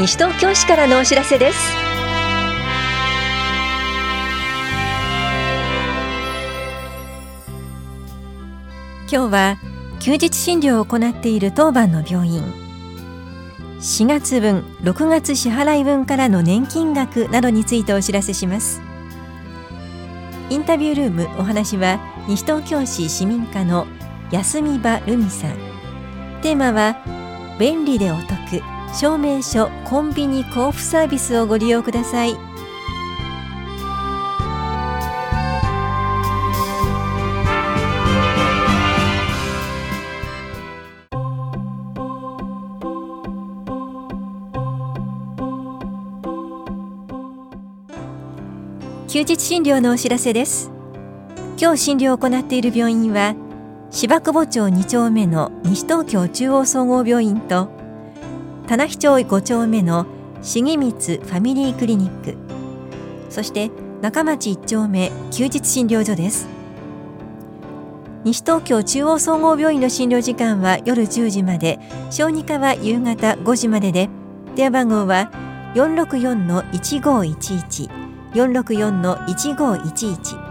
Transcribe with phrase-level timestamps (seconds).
[0.00, 1.58] 西東京市からのお知らせです。
[9.12, 9.58] 今日は
[9.98, 12.42] 休日診療を行っている当番の病院。
[13.80, 18.80] 4月分6月支払い分からの年金額などについてお知らせします。
[20.48, 23.86] インタビュールームお話は西東京市市民課の
[24.30, 25.56] 安見場ルミさん。
[26.40, 26.96] テーマは
[27.58, 28.79] 便利でお得。
[28.92, 32.36] 証明書コンビニ交付サービスをご利用ください。
[49.08, 50.70] 休日診療のお知らせです。
[51.60, 53.34] 今日診療を行っている病院は
[53.90, 57.79] 芝久保町2丁目の西東京中央総合病院と
[58.70, 60.06] 棚比町5丁目の
[60.42, 62.36] 重光ファミリークリニック。
[63.28, 66.46] そして中町1丁目休日診療所です。
[68.22, 74.08] 西東京中央総合病院の診療時間は夜10時まで小児科は夕方5時までで
[74.54, 75.32] 電話番号は
[75.74, 77.90] 464-1511
[78.34, 80.50] 464-1511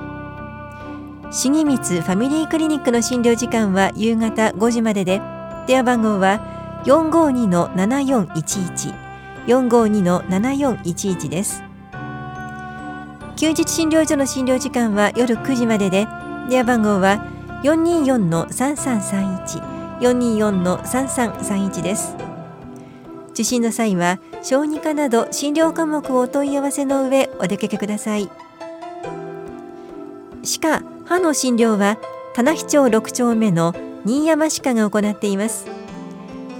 [1.31, 5.21] 重光ファミリークリニックの診療時間は夕方5時までで
[5.67, 9.09] 電話番号は452-7411
[9.47, 11.63] 452-7411です。
[13.35, 16.05] 休日診療所の診療時間は夜9時までで
[16.49, 17.25] 電話番号は
[17.63, 22.15] 424-3331 424-3331です。
[23.31, 28.29] 受診の際は小児科など診療科目をお問い合わせの上お出かけください。
[30.43, 31.97] 歯科歯の診療は
[32.33, 33.73] 棚比町6丁目の
[34.05, 35.78] 新山歯科が行っています。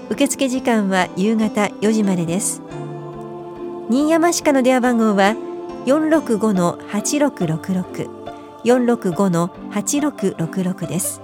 [0.10, 2.64] 受付時間は夕方4時までです。
[3.90, 5.36] 新山歯科の電話番号は
[5.86, 8.19] 465-8666
[8.64, 11.22] 465-8666です。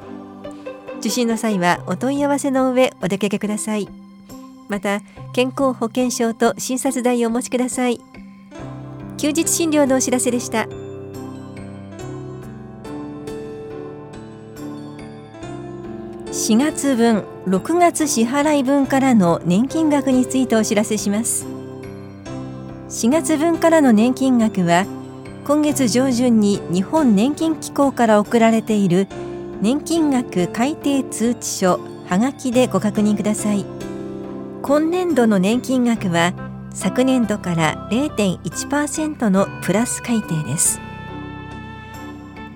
[1.00, 3.90] 受診の際はお問い合わせの上お出かけください。
[4.68, 5.02] また
[5.34, 8.00] 健康保険証と診察代をお持ちください。
[9.18, 10.68] 休日診療のお知らせでした。
[16.36, 21.48] 4月分6月支払い分からの年金額についてお知らせします。
[22.90, 24.86] 4月分からの年金額は
[25.46, 29.08] 今月上旬に日本年金機構から送られている
[29.62, 33.66] 年金額改定通知書はがきでご確認ください。
[34.62, 36.34] 今年度の年金額は
[36.72, 40.82] 昨年度から0.1%のプラス改定です。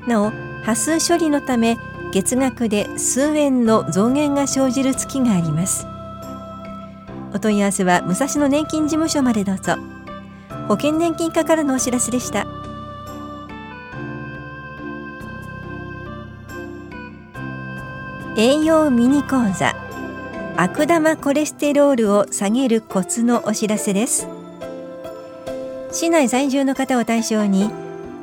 [0.05, 0.31] なお
[0.65, 1.77] 端数処理のため
[2.11, 5.85] 月額で数円の増減が生じる月があります。
[7.33, 9.75] お問い合わせは武蔵野年金事務所までどうぞ。
[10.67, 12.47] 保険年金課からのお知らせでした。
[18.37, 19.75] 栄養ミニ講座。
[20.57, 24.27] 悪玉コレステロールを下げるコツのお知らせです。
[25.91, 27.69] 市内在住の方を対象に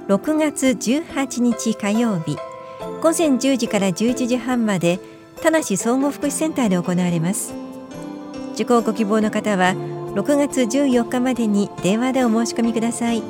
[0.09, 2.37] 6月18日火曜日
[3.03, 4.99] 午前10時から11時半まで
[5.43, 7.55] 田梨総合福祉センターで行われます。
[8.55, 9.75] 受講ご希望の方は
[10.15, 13.23] 6月14日までに電話でお申し込みください。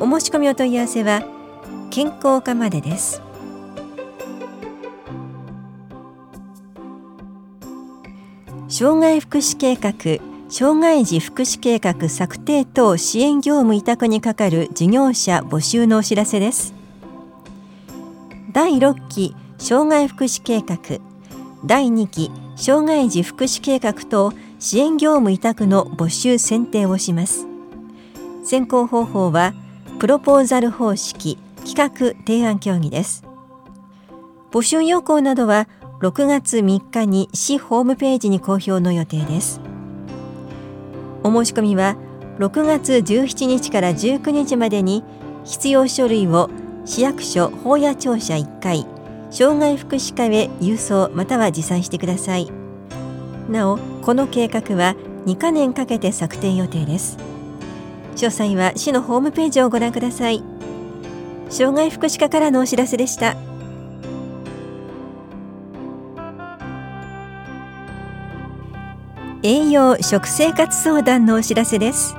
[0.00, 1.22] お申し込みお問い合わせは
[1.90, 3.22] 健康課までです。
[8.68, 9.92] 障害福祉計画
[10.48, 16.79] 障害児福祉計画策定等支援業務委託に係る事業者募集のお知らせです。
[18.52, 20.98] 第6期障害福祉計画
[21.64, 27.46] 第2期障害児福祉計画等支援業務委託の募集選定をします。
[28.42, 29.54] 選考方法は
[30.00, 33.22] プロポーザル方式企画提案協議です。
[34.50, 35.68] 募集要項などは
[36.00, 39.60] 6月3日に市ホームページに公表の予定です。
[41.22, 41.94] お申し込みは
[42.40, 45.04] 6月17日から19日までに
[45.44, 46.50] 必要書類を
[46.90, 48.84] 市役所法屋庁舎1階
[49.30, 52.50] 障害福祉課へ郵送または持参してください。
[53.48, 57.16] なおこの計画は2カ年かけて策定予定です。
[58.16, 60.42] 詳細は市のホームページをご覧ください。
[61.48, 63.36] 障害福祉課からのお知らせでした。
[69.44, 72.16] 栄養食生活相談のお知らせです。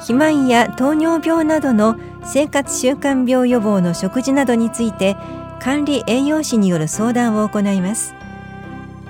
[0.00, 5.16] 肥満や糖尿病などの生活習慣病予防の食事などについて
[5.60, 8.14] 管理栄養士による相談を行います。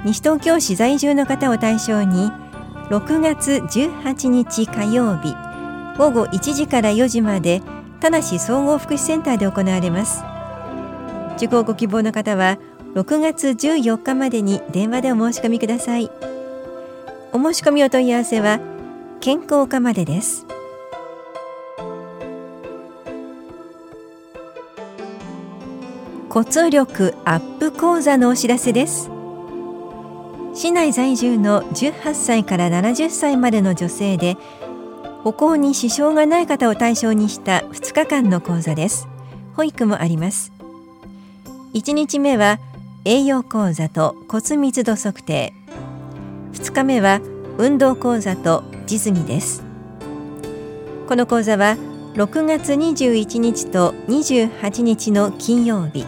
[0.05, 2.31] 西東京市在住の方を対象に
[2.91, 5.35] 6月18日火曜日
[5.97, 7.63] 午後1時から4時まで
[8.01, 10.23] 田梨総合福祉センターで行われます。
[11.37, 12.59] 受講ご希望の方は
[12.95, 16.11] 6月14日までに電話でお申し込みください。
[17.33, 18.61] お申し込みお問い合わせは
[19.21, 20.47] 健康課までです。
[26.29, 29.11] 骨力アップ講座のお知らせです。
[30.55, 34.37] 市内在住の18歳から70歳までの女性で
[35.23, 39.09] 歩行に支障がない方を対象にした2日間の講座です。
[39.55, 40.53] 保育もあります。
[41.75, 42.59] 1日目は
[43.05, 45.53] 栄養講座と骨密度測定。
[46.53, 47.21] 2日目は
[47.59, 49.63] 運動講座と実技です。
[51.09, 51.77] この講座は
[52.15, 56.07] 6月21日と28日の金曜日。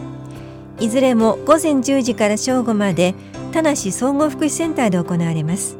[0.79, 3.17] いずれも午前10時から正午まで
[3.51, 5.77] 田梨総合福祉センターで行われます。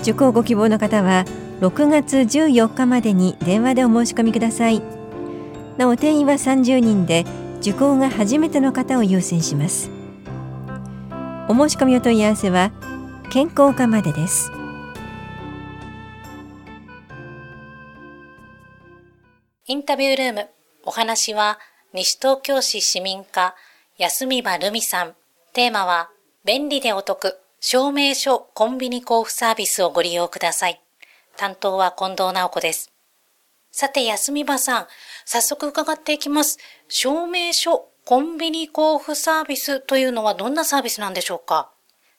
[0.00, 1.26] 受講ご希望の方は
[1.60, 4.80] 6月14日までに電話でお申し込みください。
[5.76, 7.26] なお定員は30人で
[7.60, 9.90] 受講が初めての方を優先します。
[11.48, 12.70] お申し込みお問い合わせは
[13.30, 14.57] 健康課までです。
[19.70, 20.48] インタビュールーム
[20.82, 21.58] お話は
[21.92, 23.54] 西東京市市民課
[23.98, 25.14] 安見場ルミさん
[25.52, 26.08] テーマは
[26.42, 30.80] 便利でお得、証明書コンビニ交付サービスをご利用ください。
[31.36, 32.90] 担当は近藤直子です。
[33.70, 34.86] さて、安見場さん、
[35.26, 36.56] 早速伺っていきます。
[36.88, 41.70] 証明書コンビニ交付サービスというのはどんなサービスなんでしょうか？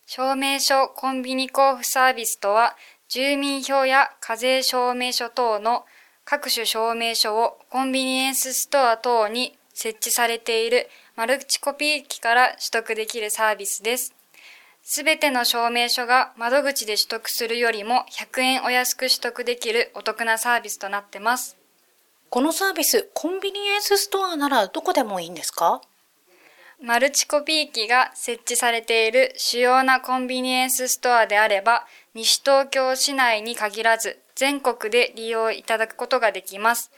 [0.05, 2.75] 証明書コンビニ交付サービスとは、
[3.07, 5.85] 住民票や課税証明書等の
[6.31, 14.13] 各種証明書をコンビニエンスストア等に設置されているマルチコピー機から取得できるサービスです。
[14.83, 21.57] すべての証明書が窓口で取得するよりも100円お安く取得できるお得なサービスとなってます。
[22.29, 25.81] このサービス、コンビニエンスストアならどこでもいいんですか？
[26.79, 36.91] マルチコピー機が設置されている主要なコンビニエンスストアであれば、西東京市内に限らず全国で利用いただくことができます。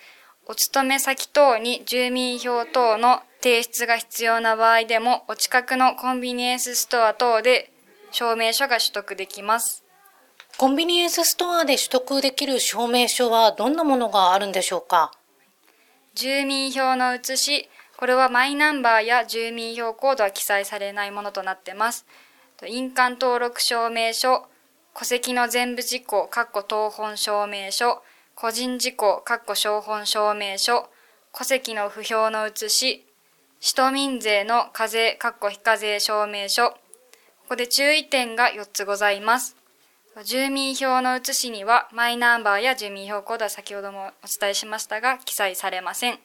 [0.46, 7.72] お勤め先等に住民票等の提出が必要な場合でも、お近くのコンビニエンスストア等で
[8.12, 9.84] 証明書が取得できます。
[10.60, 15.12] コンビニエンスストアで取得できる証明書はどんなものがあるんでしょうか？
[16.14, 22.06] 住民票の写し、これはマイナンバーや住民票コードは記載されないものとなってます。
[22.68, 24.46] 印鑑登録証明書、
[24.94, 28.04] 戸籍の全部事項、括弧当本証明書、
[28.36, 30.90] 個人事項、括弧証本証明書、
[31.34, 33.06] 戸籍の不評の写し、
[33.60, 36.78] 使途民税の課税、括弧非課税証明書、こ
[37.50, 39.56] こで注意点が4つございます。
[40.26, 46.20] 住民票の写しにはマイナンバーや住民票コードは先ほどもお伝えしましたが記載されません。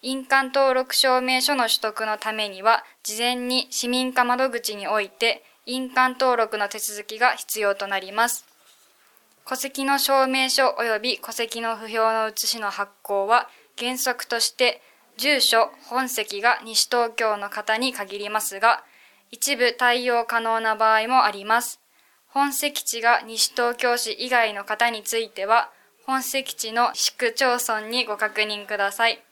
[0.00, 8.46] 印鑑登録証明書の取得のためには事前に市民課窓口において印鑑登録の手続きが必要となります。
[9.48, 14.80] 戸籍の証明書及び戸籍の不評の写しの発行は原則として
[15.16, 18.84] 住所、本籍が西東京の方に限りますが、
[19.30, 21.80] 一部対応可能な場合もあります。
[22.28, 25.70] 本籍地が西東京市以外の方については、
[26.04, 29.22] 本籍地の市区町村にご確認ください。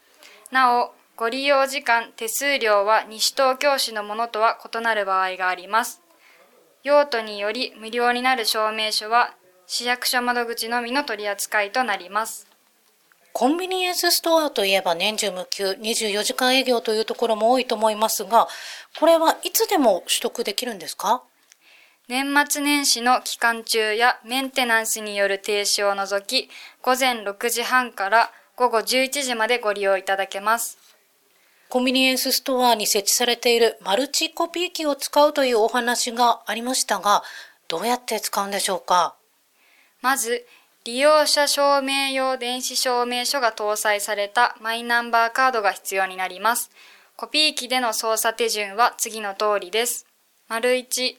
[0.51, 6.04] なお、ご利用時間、手数料は西東京市のものとは異なる場合があります。
[6.85, 9.33] 用途により無料になる証明書は、
[9.67, 12.47] 市役所窓口のみの取り扱いとなります。
[13.33, 18.49] コンビニエンスストアといえば年中無休24時間営業というところも多いと思いますが、
[19.01, 21.23] これはいつでも取得できるんですか？
[22.07, 26.51] 年末年始の期間中やメンテナンスによる停止を除き、
[26.83, 30.77] 午前6時半から午後11時までご利用いただけます。
[31.75, 37.25] コンビニエンスストアに設置されているマルチコピー機を使うというお話がありましたが、
[37.67, 39.17] どうやって使うんでしょうか？
[40.01, 40.47] まず、
[40.85, 46.71] 利用者証明用電子証明書が搭載されたマイナンバーカードが必要になります。
[47.17, 50.07] コピー機での操作手順は次の通りです。
[50.47, 51.17] 丸1、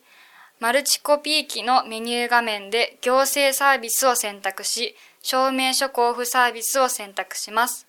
[0.62, 7.86] マルチコピー機のメニュー画面で行政サービスを選択し、証明書交付サービスを選択します。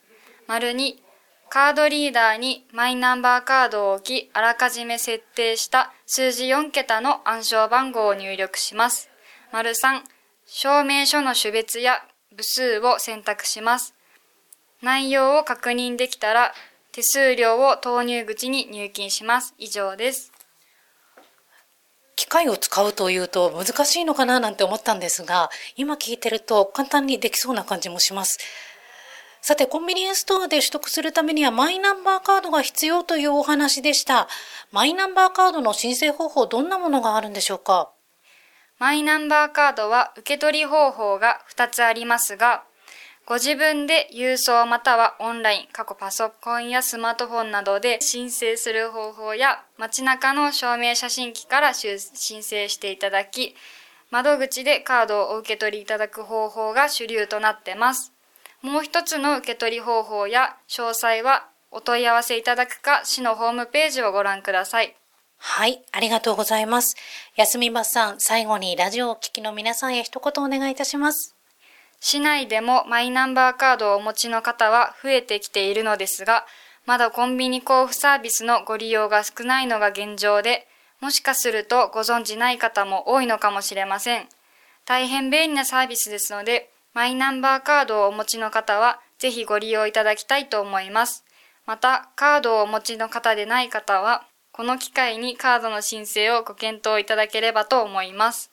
[0.49, 1.06] 丸2、
[1.49, 9.09] カードリーダーにマイナンバーカードを置き、あらかじめ設定した数字4桁の暗証番号を入力します。
[9.53, 10.03] 丸3、
[10.45, 12.05] 証明書の種別や
[12.37, 13.95] 部数を選択します。
[14.83, 16.53] 内容を確認できたら
[16.93, 19.55] 手数料を投入口に入金します。
[19.57, 20.33] 以上です。
[22.17, 28.39] 機械を使うというと難しいのかななんて思ったんですが、今聞いてると簡単にできそうな感じもします。
[29.47, 34.27] さて、コンビニエンスストアで取得するためにはマイナンバーカードが必要というお話でした。
[34.73, 37.93] マイナンバーカードの申請方法、どんなものがあるんでしょうか？
[38.81, 42.65] マイナンバーカードは受け取り方法が2つありますが、
[43.25, 52.01] ご自分で郵送またはオンライン、過去パソコンやスマートフォンなどで申請する方法や街中の証明写真機から申
[52.43, 53.55] 請していただき、
[54.11, 58.13] 窓口でカードをお受け取りいただく方法が主流となってます。
[58.67, 64.97] もう一つの受け取り方法や詳細はお問い合わせいただくか、市のホームページをご覧ください。
[65.39, 66.97] はい、ありがとうございます。
[67.37, 71.37] 休みまさん、最後にラジオを聴きの皆さんへ一言お願いいたします。
[72.01, 76.45] 市内でもマイナンバーカードをお持ちの方は増えてきているのですが、
[76.87, 80.67] まだコンビニ交付サービスのご利用が少ないのが現状で、
[81.01, 84.27] もしかするとご存知ない方も多いのかもしれません。
[84.87, 91.27] 大変便利なサービスですので、マイナンバーカードをお持ちの方は、ぜひご利用いただきたいと思います。
[91.67, 98.51] また、カードをお持ちの方でない方は、この機会にカードの申請をご検討いただければと思います。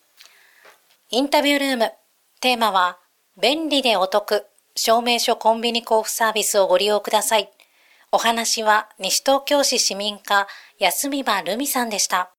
[1.10, 1.94] インタビュールーム。
[2.42, 3.00] テーマは、
[3.42, 4.46] 便利でお得、
[4.76, 7.50] 証明書コンビニ交付サービスをご利用ください。
[8.12, 10.48] お話は、西東京市市民課、
[10.80, 12.33] 安見場るみさんでした。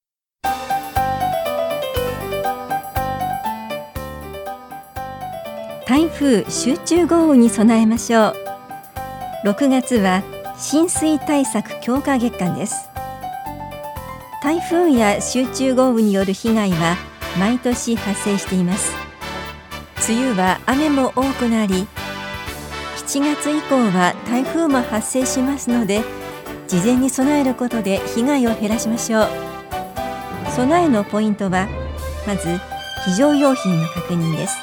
[5.87, 8.35] 台風集中豪雨に備えましょう。
[9.45, 10.23] 6月は
[10.57, 12.89] 浸水対策強化月間です。
[14.43, 16.97] 台風や集中豪雨による被害は
[17.39, 18.95] 毎年発生しています。
[20.09, 21.87] 梅雨は雨も多くなり
[23.07, 26.03] 7月以降は台風も発生しますので
[26.67, 29.29] 事前に備えることで被害を減らしましょう。
[30.57, 31.69] 備えのポイントは
[32.27, 32.59] まず
[33.05, 34.57] 非常用品の確認です。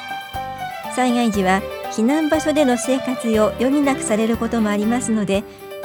[1.02, 5.44] 災害時は避難場所での生活を余儀なくされることもありますので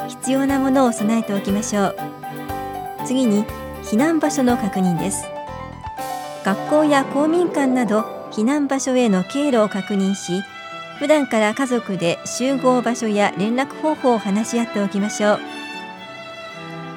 [0.09, 1.97] 必要なものを備えておきましょう。
[3.07, 3.47] 次に
[3.83, 5.25] 避難場所の確認です。
[6.45, 10.43] 学校や公民館など避難場所への経路を確認し
[10.99, 15.41] 普段から家族で集合場所や連絡方法を話し合っておきましょう。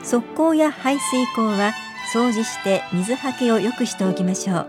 [0.03, 1.71] 側溝や排水溝は
[2.13, 4.67] 掃除して水はけを良くしておきましょう。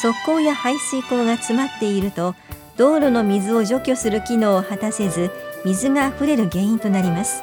[0.00, 2.34] 側溝や排水溝が詰まっていると
[2.76, 5.30] 道路の水を除去する機能を果たせず
[5.64, 7.42] 水が溢れる原因となります。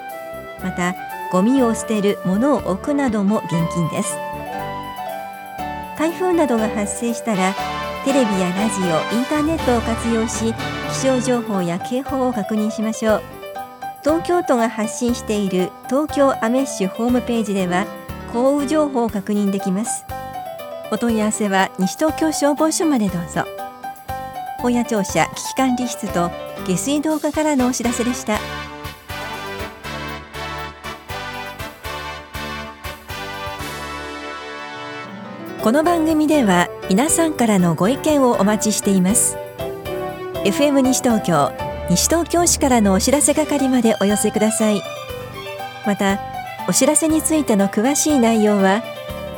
[0.63, 0.95] また
[1.31, 4.15] ゴミを捨てる物を置くなども厳禁です。
[5.97, 7.53] 台風などが発生したら
[8.05, 10.53] テレビやラジオインターネットを活用し
[10.91, 13.21] 気象情報や警報を確認しましょう。
[14.01, 17.87] 東京都が発信している東京アメッシュホームページでは
[18.31, 20.05] 降雨情報を確認できます。
[20.91, 23.43] お問い合わせは西東京消防署までどうぞ。
[24.59, 26.31] 本屋庁舎危機管理室と
[26.65, 28.39] 下水道課からのお知らせでした。
[35.61, 39.37] この番組では皆さんからのご意見をお待ちしています。
[40.43, 41.51] FM 西東京
[41.89, 44.81] 西東京市からのお知らせ係までお寄せください。
[45.85, 46.19] また
[46.67, 48.83] お知らせについての詳しい内容は